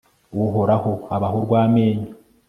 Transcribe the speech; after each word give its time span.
uhoraho 0.43 0.91
abaha 1.15 1.35
urw'amenyo 1.39 2.07